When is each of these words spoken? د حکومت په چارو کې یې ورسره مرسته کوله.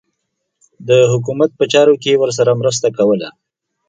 د 0.87 0.89
حکومت 1.11 1.49
په 1.55 1.65
چارو 1.73 1.93
کې 2.01 2.09
یې 2.13 2.19
ورسره 2.21 2.59
مرسته 2.61 2.87
کوله. 2.97 3.29